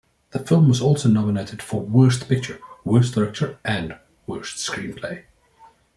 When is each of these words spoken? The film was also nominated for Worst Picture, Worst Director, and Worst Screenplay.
The 0.31 0.39
film 0.39 0.67
was 0.67 0.81
also 0.81 1.07
nominated 1.09 1.61
for 1.61 1.81
Worst 1.81 2.27
Picture, 2.27 2.59
Worst 2.83 3.13
Director, 3.13 3.59
and 3.63 3.99
Worst 4.25 4.57
Screenplay. 4.67 5.25